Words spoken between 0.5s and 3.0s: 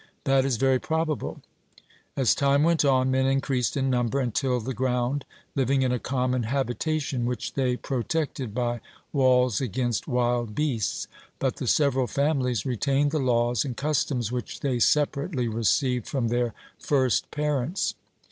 very probable.' As time went